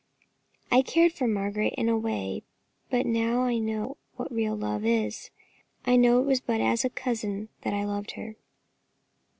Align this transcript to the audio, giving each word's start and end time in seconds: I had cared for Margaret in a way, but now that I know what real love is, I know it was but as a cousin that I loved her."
I 0.71 0.77
had 0.77 0.87
cared 0.87 1.13
for 1.13 1.27
Margaret 1.27 1.75
in 1.77 1.87
a 1.87 1.95
way, 1.95 2.41
but 2.89 3.05
now 3.05 3.43
that 3.43 3.49
I 3.49 3.59
know 3.59 3.97
what 4.15 4.31
real 4.31 4.55
love 4.55 4.83
is, 4.83 5.29
I 5.85 5.95
know 5.95 6.19
it 6.19 6.25
was 6.25 6.41
but 6.41 6.59
as 6.59 6.83
a 6.83 6.89
cousin 6.89 7.49
that 7.61 7.75
I 7.75 7.85
loved 7.85 8.13
her." 8.13 8.35